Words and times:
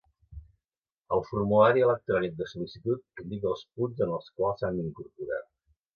El 1.17 1.21
formulari 1.27 1.83
electrònic 1.89 2.33
de 2.41 2.49
sol·licitud 2.53 3.23
indica 3.27 3.51
els 3.53 3.63
punts 3.75 4.05
en 4.07 4.15
els 4.19 4.33
quals 4.41 4.63
s'han 4.65 4.81
d'incorporar. 4.81 5.43